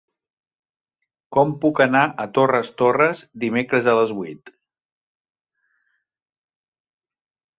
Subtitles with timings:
[1.35, 4.53] Com puc anar a Torres Torres dimecres a les vuit?